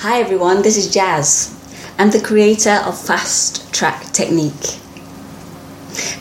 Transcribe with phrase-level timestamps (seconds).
[0.00, 1.52] Hi everyone, this is Jazz.
[1.98, 4.78] I'm the creator of Fast Track Technique.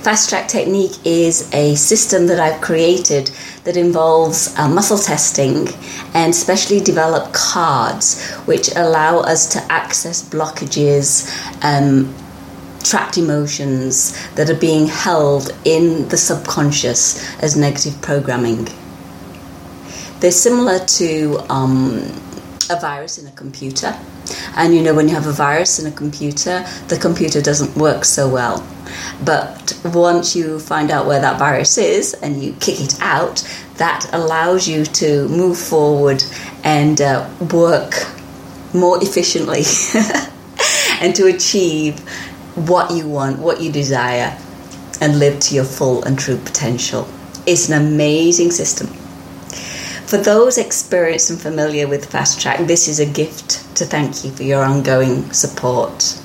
[0.01, 3.29] Fast Track Technique is a system that I've created
[3.65, 5.67] that involves uh, muscle testing
[6.15, 11.29] and specially developed cards which allow us to access blockages,
[11.63, 12.11] um,
[12.83, 18.67] trapped emotions that are being held in the subconscious as negative programming.
[20.19, 22.23] They're similar to um,
[22.69, 23.97] a virus in a computer.
[24.55, 28.05] And you know, when you have a virus in a computer, the computer doesn't work
[28.05, 28.65] so well.
[29.23, 34.09] But once you find out where that virus is and you kick it out, that
[34.13, 36.23] allows you to move forward
[36.63, 37.93] and uh, work
[38.73, 39.63] more efficiently
[41.01, 41.99] and to achieve
[42.55, 44.37] what you want, what you desire,
[44.99, 47.07] and live to your full and true potential.
[47.45, 48.87] It's an amazing system.
[50.07, 54.31] For those experienced and familiar with Fast Track, this is a gift to thank you
[54.31, 56.17] for your ongoing support.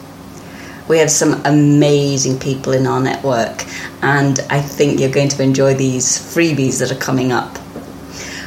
[0.86, 3.64] We have some amazing people in our network,
[4.00, 7.58] and I think you're going to enjoy these freebies that are coming up.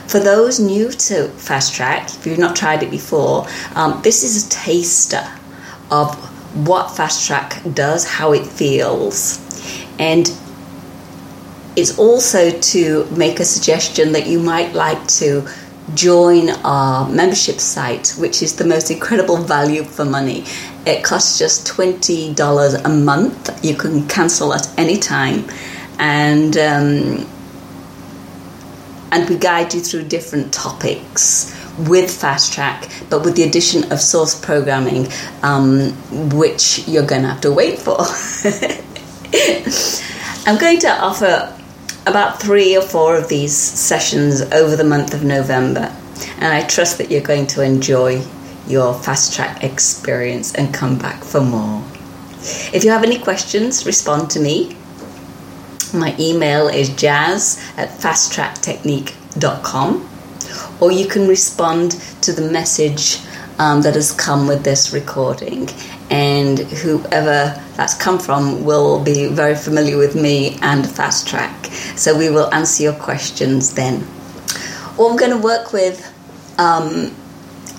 [0.08, 4.48] For those new to Fast Track, if you've not tried it before, um, this is
[4.48, 5.30] a taster
[5.92, 6.16] of
[6.66, 9.42] what Fast Track does, how it feels,
[10.00, 10.30] and
[11.76, 15.48] is also to make a suggestion that you might like to
[15.94, 20.46] join our membership site, which is the most incredible value for money.
[20.86, 23.64] It costs just $20 a month.
[23.64, 25.46] You can cancel at any time.
[26.00, 27.28] And, um,
[29.12, 34.00] and we guide you through different topics with Fast Track, but with the addition of
[34.00, 35.08] source programming,
[35.44, 35.92] um,
[36.36, 37.98] which you're going to have to wait for.
[40.48, 41.55] I'm going to offer
[42.06, 45.96] about three or four of these sessions over the month of November,
[46.38, 48.24] and I trust that you're going to enjoy
[48.68, 51.84] your fast track experience and come back for more.
[52.74, 54.76] If you have any questions, respond to me.
[55.94, 60.10] My email is jazz at fasttracktechnique.com,
[60.80, 61.92] or you can respond
[62.22, 63.20] to the message
[63.58, 65.68] um, that has come with this recording.
[66.10, 71.66] And whoever that's come from will be very familiar with me and Fast Track.
[71.96, 74.02] So we will answer your questions then.
[74.98, 76.12] What I'm going to work with
[76.58, 77.16] um,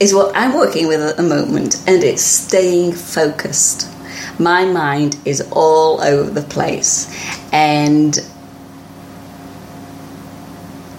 [0.01, 3.91] is what I'm working with at the moment, and it's staying focused.
[4.39, 7.09] My mind is all over the place,
[7.53, 8.19] and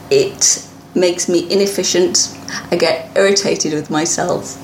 [0.10, 2.36] it makes me inefficient.
[2.72, 4.58] I get irritated with myself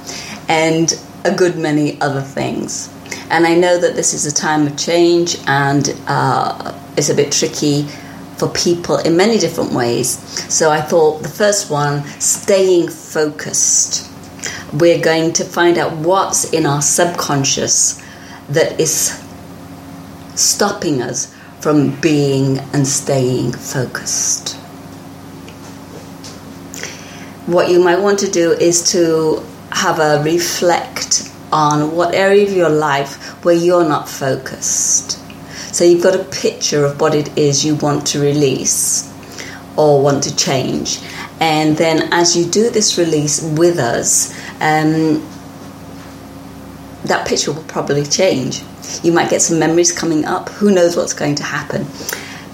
[0.49, 2.93] and a good many other things.
[3.29, 7.31] And I know that this is a time of change and uh, it's a bit
[7.31, 7.83] tricky
[8.37, 10.17] for people in many different ways.
[10.53, 14.09] So I thought the first one, staying focused.
[14.73, 18.03] We're going to find out what's in our subconscious
[18.49, 19.19] that is
[20.35, 24.59] stopping us from being and staying focused
[27.45, 32.51] what you might want to do is to have a reflect on what area of
[32.51, 35.19] your life where you're not focused.
[35.73, 39.11] So you've got a picture of what it is you want to release
[39.75, 40.99] or want to change.
[41.39, 45.27] And then as you do this release with us, um,
[47.05, 48.61] that picture will probably change.
[49.03, 50.49] You might get some memories coming up.
[50.49, 51.85] Who knows what's going to happen?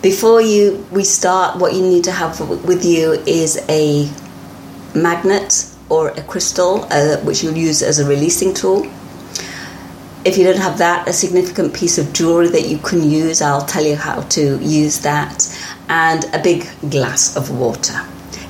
[0.02, 4.09] Before you we start, what you need to have with you is a
[4.96, 8.86] magnet or a crystal, uh, which you'll use as a releasing tool.
[10.26, 13.66] If you don't have that, a significant piece of jewelry that you can use, I'll
[13.66, 15.48] tell you how to use that,
[15.88, 18.00] and a big glass of water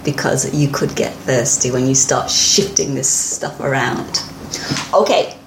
[0.03, 4.23] because you could get thirsty when you start shifting this stuff around.
[4.93, 5.37] Okay,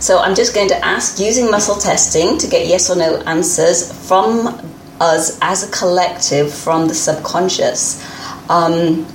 [0.00, 3.92] so I'm just going to ask using muscle testing to get yes or no answers
[4.08, 4.60] from
[5.00, 8.02] us as a collective from the subconscious.
[8.48, 9.06] Um,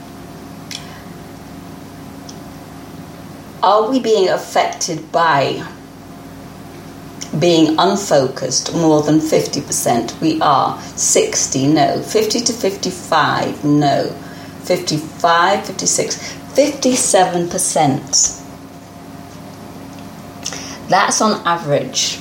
[3.64, 5.66] are we being affected by
[7.40, 10.20] being unfocused more than 50%?
[10.22, 10.82] We are.
[10.82, 12.02] 60, no.
[12.02, 14.10] 50 to 55, no.
[14.64, 18.38] 55, 56, 57%.
[20.90, 22.20] That's on average.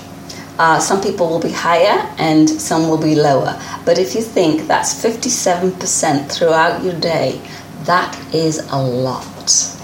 [0.58, 3.58] Uh, some people will be higher and some will be lower.
[3.84, 7.40] But if you think that's 57% throughout your day,
[7.84, 9.79] that is a lot.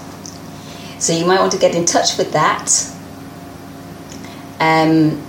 [0.99, 2.71] So you might want to get in touch with that
[4.59, 5.21] um,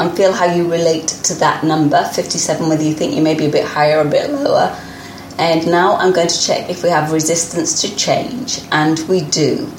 [0.00, 3.46] and feel how you relate to that number 57, whether you think you may be
[3.46, 4.76] a bit higher or a bit lower.
[5.38, 9.70] And now I'm going to check if we have resistance to change, and we do.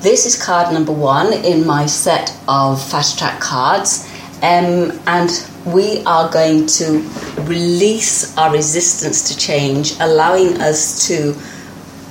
[0.00, 4.08] This is card number one in my set of fast track cards,
[4.42, 5.30] um, and
[5.66, 7.00] we are going to
[7.42, 11.34] release our resistance to change, allowing us to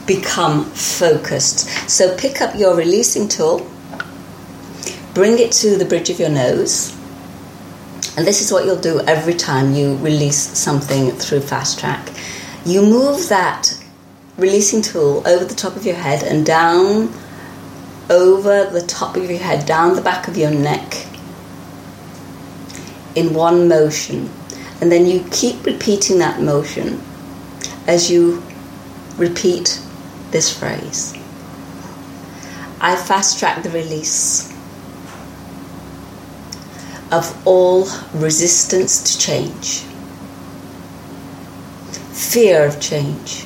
[0.07, 1.67] become focused.
[1.89, 3.69] So pick up your releasing tool,
[5.13, 6.97] bring it to the bridge of your nose,
[8.17, 12.09] and this is what you'll do every time you release something through fast track.
[12.65, 13.77] You move that
[14.37, 17.13] releasing tool over the top of your head and down
[18.09, 21.05] over the top of your head, down the back of your neck
[23.15, 24.31] in one motion.
[24.81, 27.01] And then you keep repeating that motion
[27.85, 28.43] as you
[29.17, 29.81] repeat
[30.37, 31.15] this phrase.
[32.79, 34.53] I fast track the release
[37.11, 39.79] of all resistance to change,
[42.13, 43.45] fear of change,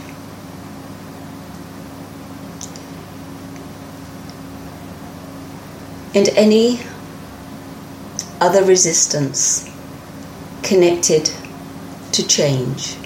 [6.13, 6.81] and any
[8.41, 9.63] other resistance
[10.61, 11.31] connected
[12.11, 13.00] to change.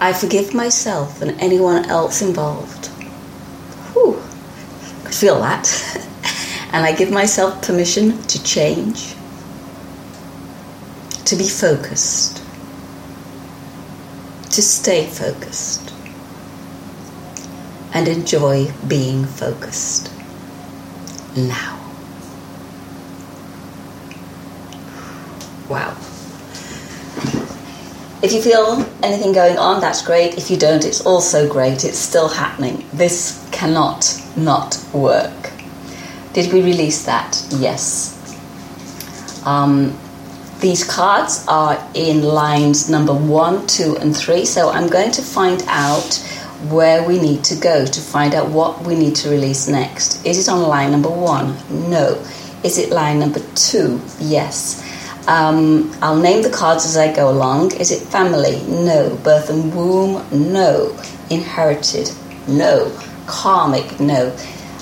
[0.00, 2.86] I forgive myself and anyone else involved.
[3.92, 4.22] Whew,
[5.04, 5.66] could feel that.
[6.72, 9.14] and I give myself permission to change,
[11.24, 12.36] to be focused,
[14.52, 15.92] to stay focused,
[17.92, 20.12] and enjoy being focused
[21.36, 21.74] now.
[25.68, 25.96] Wow.
[28.20, 30.36] If you feel anything going on, that's great.
[30.36, 31.84] If you don't, it's also great.
[31.84, 32.84] It's still happening.
[32.92, 35.52] This cannot not work.
[36.32, 37.40] Did we release that?
[37.50, 38.14] Yes.
[39.46, 39.96] Um,
[40.58, 44.44] these cards are in lines number one, two, and three.
[44.44, 46.16] So I'm going to find out
[46.70, 50.26] where we need to go to find out what we need to release next.
[50.26, 51.54] Is it on line number one?
[51.88, 52.20] No.
[52.64, 54.00] Is it line number two?
[54.18, 54.84] Yes.
[55.28, 57.72] Um, I'll name the cards as I go along.
[57.76, 58.62] Is it family?
[58.66, 59.14] No.
[59.22, 60.26] Birth and womb?
[60.32, 60.98] No.
[61.28, 62.10] Inherited?
[62.48, 62.90] No.
[63.26, 64.00] Karmic?
[64.00, 64.34] No.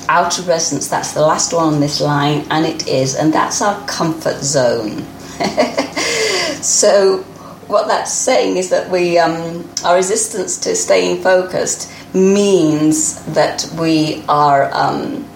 [0.08, 3.84] Outer resonance, that's the last one on this line, and it is, and that's our
[3.88, 5.02] comfort zone.
[6.62, 7.24] so,
[7.66, 14.22] what that's saying is that we, um, our resistance to staying focused means that we
[14.28, 15.26] are, um,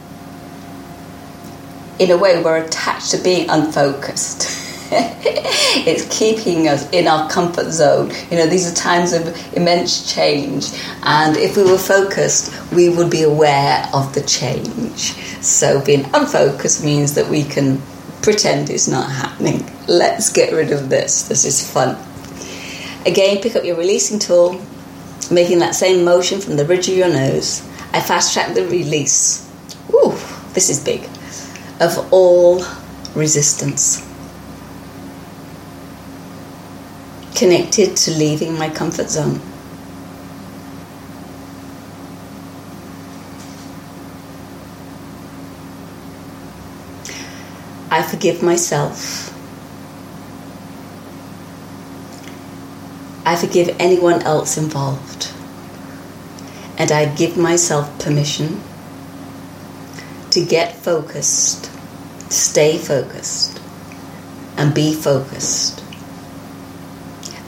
[1.98, 4.68] in a way, we're attached to being unfocused.
[5.86, 8.10] it's keeping us in our comfort zone.
[8.30, 10.72] You know, these are times of immense change,
[11.04, 15.12] and if we were focused, we would be aware of the change.
[15.42, 17.80] So, being unfocused means that we can
[18.20, 19.64] pretend it's not happening.
[19.86, 21.28] Let's get rid of this.
[21.28, 21.96] This is fun.
[23.06, 24.60] Again, pick up your releasing tool,
[25.30, 27.62] making that same motion from the bridge of your nose.
[27.92, 29.48] I fast track the release.
[29.94, 30.18] Ooh,
[30.52, 31.08] this is big.
[31.80, 32.64] Of all
[33.14, 34.09] resistance.
[37.40, 39.40] Connected to leaving my comfort zone.
[47.90, 49.34] I forgive myself.
[53.24, 55.32] I forgive anyone else involved.
[56.76, 58.60] And I give myself permission
[60.32, 61.70] to get focused,
[62.30, 63.58] stay focused,
[64.58, 65.80] and be focused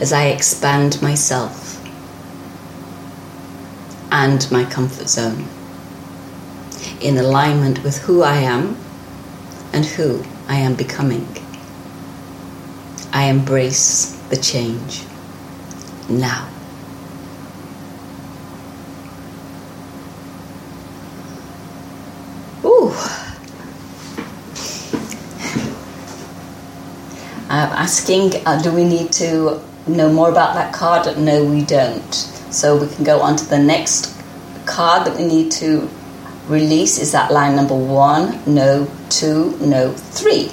[0.03, 1.81] as I expand myself
[4.11, 5.47] and my comfort zone
[7.01, 8.77] in alignment with who I am
[9.73, 11.25] and who I am becoming.
[13.13, 15.05] I embrace the change
[16.09, 16.49] now.
[22.65, 22.93] Ooh.
[27.49, 31.17] I'm asking, uh, do we need to know more about that card?
[31.19, 32.15] No, we don't.
[32.51, 34.17] So we can go on to the next
[34.67, 35.89] card that we need to
[36.49, 36.99] release.
[36.99, 38.43] Is that line number one?
[38.47, 40.51] No, two, no, three.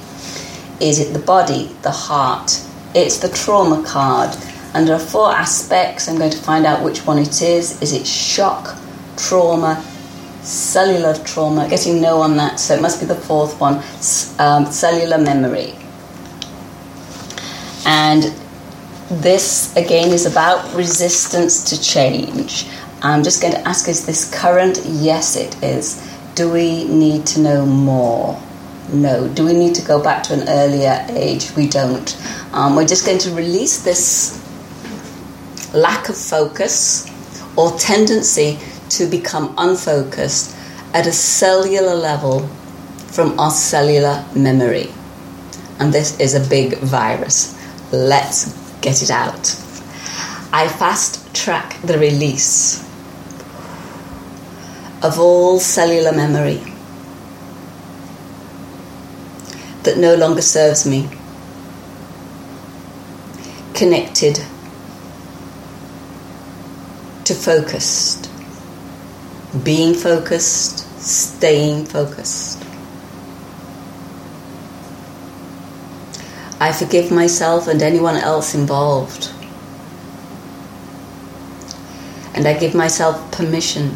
[0.79, 2.65] Is it the body, the heart?
[2.95, 4.35] It's the trauma card.
[4.73, 6.07] And there are four aspects.
[6.07, 7.81] I'm going to find out which one it is.
[7.81, 8.77] Is it shock,
[9.17, 9.83] trauma,
[10.41, 11.67] cellular trauma?
[11.67, 13.83] Getting no on that, so it must be the fourth one.
[14.39, 15.75] Um, cellular memory.
[17.85, 18.33] And
[19.09, 22.67] this again is about resistance to change.
[23.01, 24.81] I'm just going to ask is this current?
[24.85, 26.05] Yes, it is.
[26.35, 28.39] Do we need to know more?
[28.93, 29.27] No.
[29.27, 31.51] Do we need to go back to an earlier age?
[31.55, 32.15] We don't.
[32.53, 34.35] Um, we're just going to release this
[35.73, 37.09] lack of focus
[37.55, 40.55] or tendency to become unfocused
[40.93, 42.47] at a cellular level
[43.07, 44.89] from our cellular memory.
[45.79, 47.55] And this is a big virus.
[47.91, 49.55] Let's get it out.
[50.51, 52.83] I fast track the release
[55.01, 56.61] of all cellular memory
[59.83, 61.09] that no longer serves me.
[63.73, 64.35] Connected
[67.23, 68.29] to focused,
[69.63, 72.58] being focused, staying focused.
[76.61, 79.31] I forgive myself and anyone else involved.
[82.33, 83.95] And I give myself permission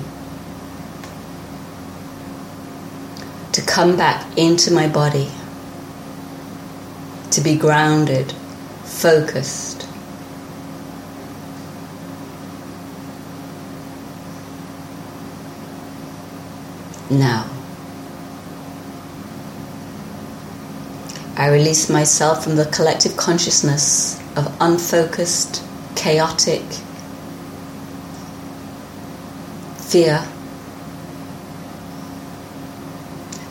[3.51, 5.29] to come back into my body,
[7.32, 8.34] to be grounded,
[8.84, 9.88] focused.
[17.10, 17.52] Now,
[21.43, 25.62] I release myself from the collective consciousness of unfocused,
[25.93, 26.63] chaotic
[29.75, 30.25] fear.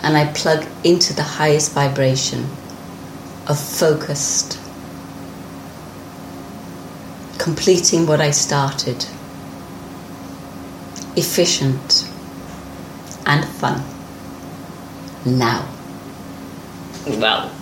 [0.03, 2.45] And I plug into the highest vibration
[3.47, 4.59] of focused,
[7.39, 9.05] completing what I started,
[11.15, 12.11] efficient
[13.27, 13.85] and fun.
[15.27, 15.69] Now.
[17.07, 17.53] Well.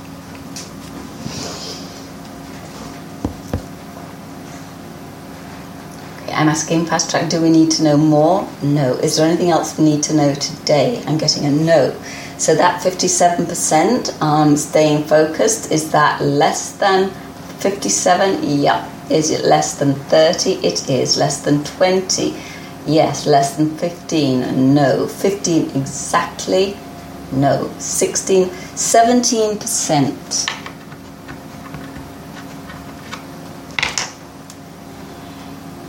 [6.40, 8.48] I'm asking Fast Track, do we need to know more?
[8.62, 8.94] No.
[8.94, 11.04] Is there anything else we need to know today?
[11.06, 11.94] I'm getting a no.
[12.38, 17.10] So that 57% on um, staying focused, is that less than
[17.58, 18.40] 57?
[18.42, 18.90] Yeah.
[19.10, 20.52] Is it less than 30?
[20.66, 21.18] It is.
[21.18, 22.34] Less than 20?
[22.86, 23.26] Yes.
[23.26, 24.74] Less than 15?
[24.74, 25.08] No.
[25.08, 26.74] 15 exactly?
[27.32, 27.70] No.
[27.78, 28.46] 16?
[28.46, 30.59] 17%.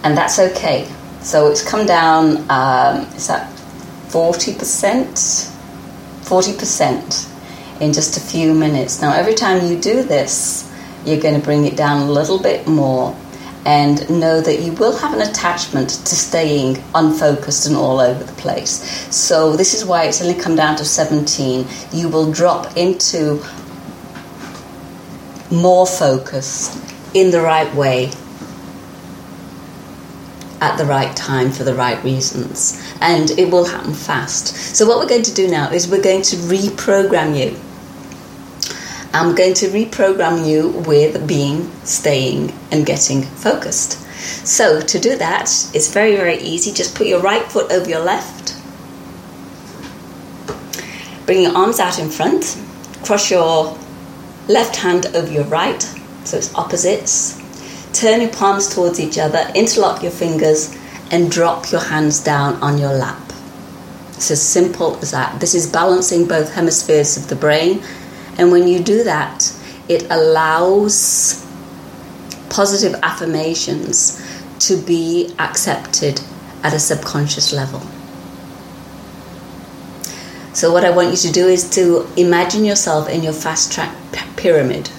[0.04, 0.92] And that's okay.
[1.22, 3.52] So it's come down, um, is that
[4.08, 5.52] 40%?
[6.22, 9.02] 40% in just a few minutes.
[9.02, 10.72] Now, every time you do this,
[11.06, 13.16] you're going to bring it down a little bit more
[13.66, 18.34] and know that you will have an attachment to staying unfocused and all over the
[18.34, 18.82] place.
[19.16, 21.68] So, this is why it's only come down to 17.
[21.92, 23.44] You will drop into
[25.52, 26.76] more focus
[27.14, 28.12] in the right way
[30.62, 32.82] at the right time for the right reasons.
[33.02, 34.56] And it will happen fast.
[34.76, 37.60] So, what we're going to do now is we're going to reprogram you.
[39.14, 43.94] I'm going to reprogram you with being, staying, and getting focused.
[44.48, 46.72] So, to do that, it's very, very easy.
[46.72, 48.56] Just put your right foot over your left.
[51.26, 52.58] Bring your arms out in front.
[53.04, 53.78] Cross your
[54.48, 55.82] left hand over your right,
[56.24, 57.41] so it's opposites
[57.94, 60.76] Turn your palms towards each other, interlock your fingers,
[61.12, 63.22] and drop your hands down on your lap.
[64.14, 65.40] It's as simple as that.
[65.40, 67.84] This is balancing both hemispheres of the brain,
[68.38, 69.54] and when you do that,
[69.90, 71.46] it allows
[72.50, 74.22] positive affirmations
[74.60, 76.22] to be accepted
[76.64, 77.82] at a subconscious level.
[80.54, 83.96] So, what I want you to do is to imagine yourself in your fast track
[84.36, 84.90] pyramid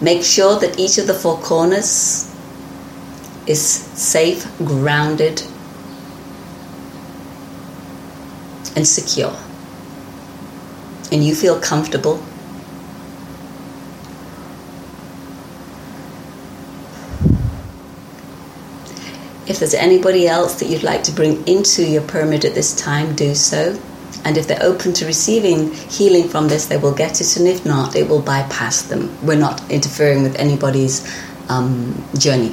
[0.00, 2.30] Make sure that each of the four corners
[3.46, 5.42] is safe, grounded,
[8.74, 9.34] and secure.
[11.10, 12.22] And you feel comfortable.
[19.46, 23.14] If there's anybody else that you'd like to bring into your pyramid at this time,
[23.14, 23.80] do so.
[24.26, 27.36] And if they're open to receiving healing from this, they will get it.
[27.36, 29.16] And if not, it will bypass them.
[29.24, 31.06] We're not interfering with anybody's
[31.48, 32.48] um, journey.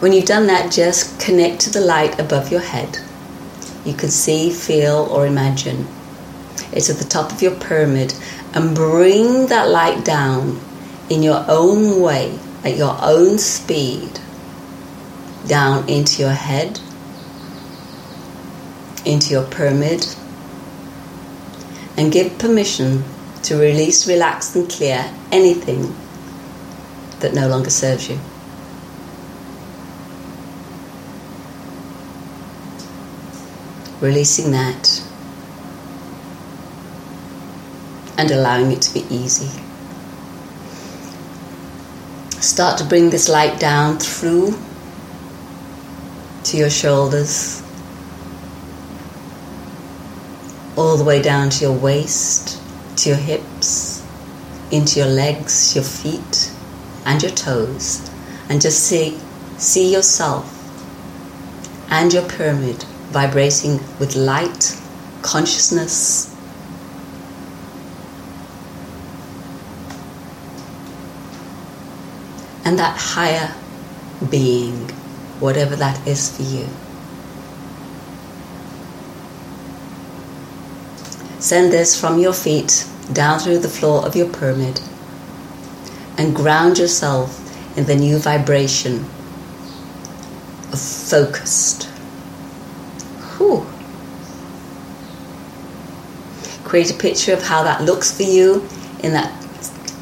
[0.00, 2.98] When you've done that, just connect to the light above your head.
[3.84, 5.86] You can see, feel, or imagine.
[6.72, 8.12] It's at the top of your pyramid.
[8.52, 10.60] And bring that light down
[11.08, 14.18] in your own way, at your own speed,
[15.46, 16.80] down into your head,
[19.04, 20.04] into your pyramid,
[21.96, 23.04] and give permission
[23.44, 25.94] to release, relax, and clear anything
[27.20, 28.18] that no longer serves you.
[34.00, 35.02] Releasing that
[38.18, 39.48] and allowing it to be easy.
[42.40, 44.58] Start to bring this light down through
[46.44, 47.62] to your shoulders,
[50.76, 52.60] all the way down to your waist,
[52.96, 54.06] to your hips,
[54.70, 56.52] into your legs, your feet,
[57.04, 58.10] and your toes,
[58.48, 59.18] and just see,
[59.56, 60.52] see yourself
[61.90, 64.78] and your pyramid vibrating with light,
[65.22, 66.34] consciousness,
[72.64, 73.54] and that higher
[74.30, 74.88] being,
[75.38, 76.66] whatever that is for you.
[81.46, 84.80] Send this from your feet down through the floor of your pyramid
[86.18, 87.38] and ground yourself
[87.78, 89.04] in the new vibration
[90.72, 91.84] of focused.
[93.38, 93.64] Whew.
[96.64, 98.68] Create a picture of how that looks for you
[99.04, 99.32] in that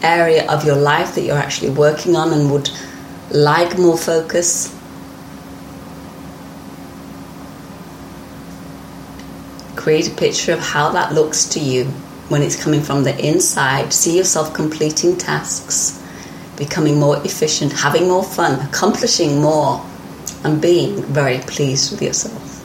[0.02, 2.70] area of your life that you're actually working on and would
[3.30, 4.74] like more focus.
[9.84, 11.84] Create a picture of how that looks to you
[12.30, 13.92] when it's coming from the inside.
[13.92, 16.02] See yourself completing tasks,
[16.56, 19.84] becoming more efficient, having more fun, accomplishing more,
[20.42, 22.64] and being very pleased with yourself.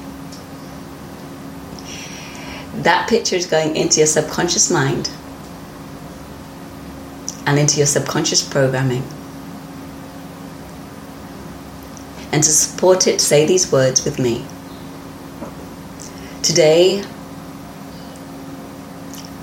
[2.83, 5.11] That picture is going into your subconscious mind
[7.45, 9.03] and into your subconscious programming.
[12.31, 14.45] And to support it, say these words with me.
[16.49, 17.03] Today,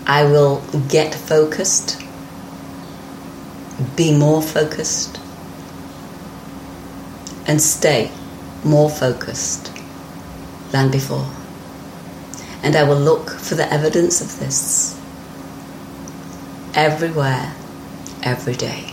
[0.08, 2.02] I will get focused,
[3.94, 5.20] be more focused,
[7.46, 8.10] and stay
[8.64, 9.72] more focused
[10.72, 11.30] than before.
[12.64, 15.00] And I will look for the evidence of this
[16.74, 17.54] everywhere
[18.24, 18.92] every day.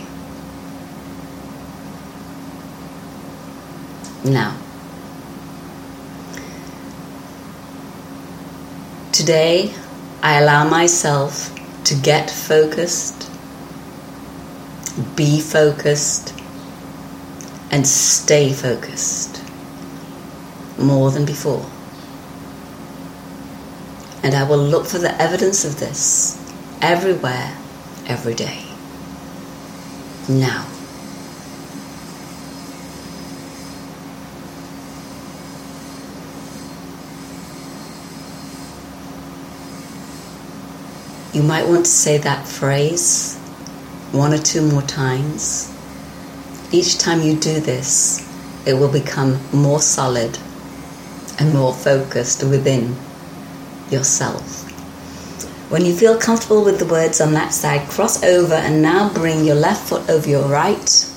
[4.24, 4.63] Now,
[9.14, 9.72] today
[10.22, 13.30] I allow myself to get focused,
[15.14, 16.34] be focused,
[17.70, 19.40] and stay focused
[20.78, 21.64] more than before.
[24.24, 26.36] And I will look for the evidence of this
[26.82, 27.56] everywhere,
[28.08, 28.64] every day
[30.28, 30.73] now.
[41.34, 43.36] You might want to say that phrase
[44.12, 45.68] one or two more times.
[46.70, 48.24] Each time you do this,
[48.64, 50.38] it will become more solid
[51.40, 52.94] and more focused within
[53.90, 54.62] yourself.
[55.72, 59.44] When you feel comfortable with the words on that side, cross over and now bring
[59.44, 61.12] your left foot over your right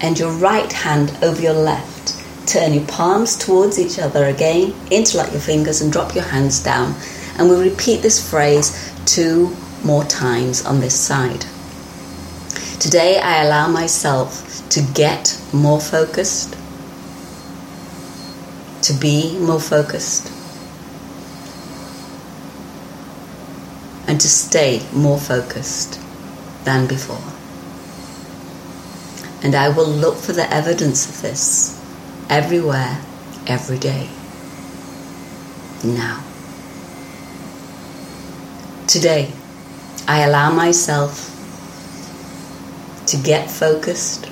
[0.00, 2.16] and your right hand over your left.
[2.48, 6.94] Turn your palms towards each other again, interlock your fingers and drop your hands down.
[7.36, 11.44] And we'll repeat this phrase two more times on this side.
[12.80, 16.56] Today I allow myself to get more focused,
[18.82, 20.32] to be more focused
[24.08, 26.00] and to stay more focused
[26.64, 27.22] than before.
[29.44, 31.80] And I will look for the evidence of this
[32.28, 33.00] everywhere,
[33.46, 34.08] every day.
[35.84, 36.31] Now.
[38.92, 39.32] Today,
[40.06, 41.30] I allow myself
[43.06, 44.28] to get focused,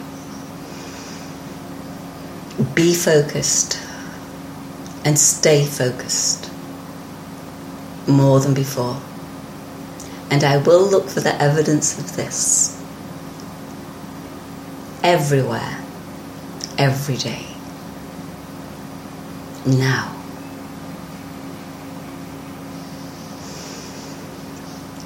[2.75, 3.81] be focused,
[5.07, 6.51] and stay focused
[8.07, 9.01] more than before
[10.31, 12.81] and I will look for the evidence of this
[15.03, 15.83] everywhere,
[16.79, 17.47] every day.
[19.67, 20.20] Now.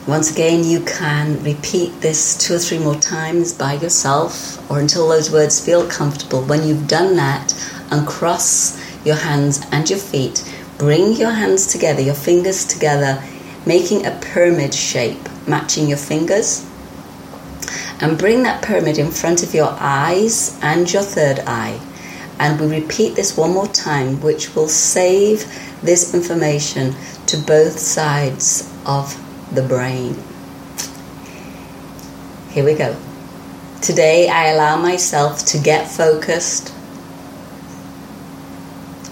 [0.06, 5.08] Once again, you can repeat this two or three more times by yourself or until
[5.08, 6.42] those words feel comfortable.
[6.42, 7.54] When you've done that,
[7.90, 10.44] uncross your hands and your feet.
[10.76, 13.22] Bring your hands together, your fingers together
[13.66, 16.66] making a pyramid shape, matching your fingers.
[18.00, 21.80] And bring that pyramid in front of your eyes and your third eye.
[22.38, 25.46] And we repeat this one more time, which will save
[25.82, 26.94] this information
[27.26, 29.23] to both sides of
[29.54, 30.14] the brain.
[32.50, 32.96] Here we go.
[33.80, 36.74] Today, I allow myself to get focused,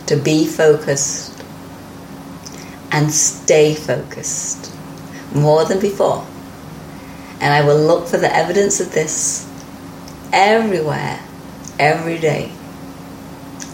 [0.07, 1.45] to be focused,
[2.91, 4.75] and stay focused
[5.35, 6.27] more than before.
[7.41, 9.49] And I will look for the evidence of this
[10.33, 11.21] everywhere,
[11.79, 12.53] every day.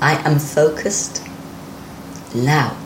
[0.01, 1.23] I am focused
[2.35, 2.77] now.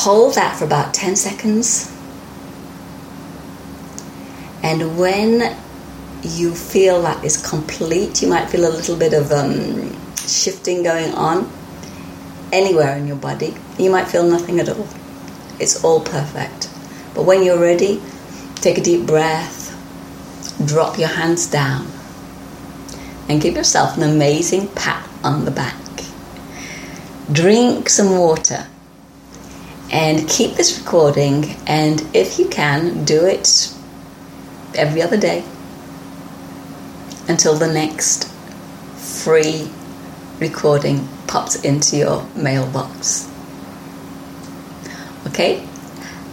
[0.00, 1.90] Hold that for about 10 seconds.
[4.62, 5.56] And when
[6.22, 11.14] you feel that is complete, you might feel a little bit of um, shifting going
[11.14, 11.50] on
[12.52, 13.56] anywhere in your body.
[13.78, 14.86] You might feel nothing at all.
[15.58, 16.68] It's all perfect.
[17.14, 18.02] But when you're ready,
[18.56, 19.72] take a deep breath,
[20.66, 21.90] drop your hands down,
[23.30, 25.74] and give yourself an amazing pat on the back.
[27.32, 28.66] Drink some water
[29.90, 31.56] and keep this recording.
[31.66, 33.72] And if you can, do it
[34.74, 35.44] every other day
[37.28, 38.30] until the next
[38.96, 39.70] free
[40.38, 43.30] recording pops into your mailbox.
[45.26, 45.60] Okay?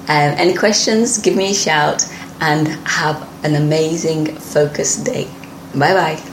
[0.07, 1.17] Um, any questions?
[1.19, 2.03] Give me a shout
[2.41, 5.27] and have an amazing focused day.
[5.73, 6.32] Bye bye.